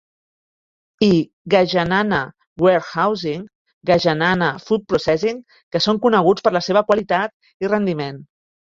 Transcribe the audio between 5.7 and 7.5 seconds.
són coneguts per la seva qualitat